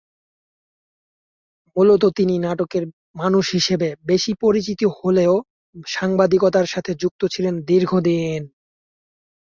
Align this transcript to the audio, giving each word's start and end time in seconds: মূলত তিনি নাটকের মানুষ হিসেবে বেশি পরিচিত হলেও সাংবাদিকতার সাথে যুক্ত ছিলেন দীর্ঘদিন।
মূলত 1.75 2.03
তিনি 2.17 2.35
নাটকের 2.39 2.83
মানুষ 3.15 3.45
হিসেবে 3.51 3.89
বেশি 4.05 4.31
পরিচিত 4.41 4.81
হলেও 4.99 5.33
সাংবাদিকতার 5.87 6.67
সাথে 6.67 6.91
যুক্ত 6.95 7.21
ছিলেন 7.33 7.55
দীর্ঘদিন। 7.61 8.41